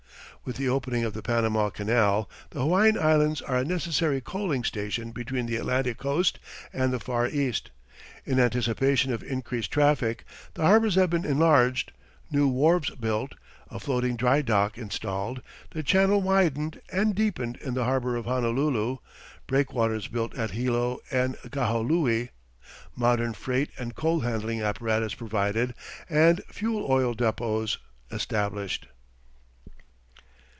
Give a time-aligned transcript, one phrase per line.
[0.43, 5.11] With the opening of the Panama Canal, the Hawaiian Islands are a necessary coaling station
[5.11, 6.39] between the Atlantic Coast
[6.73, 7.69] and the Far East.
[8.25, 10.23] In anticipation of increased traffic,
[10.55, 11.91] the harbours have been enlarged,
[12.31, 13.35] new wharves built,
[13.69, 18.97] a floating drydock installed, the channel widened and deepened in the harbour of Honolulu,
[19.45, 22.29] breakwaters built at Hilo and Kahului,
[22.95, 25.75] modern freight and coal handling apparatus provided,
[26.09, 27.77] and fuel oil depots
[28.09, 28.87] established.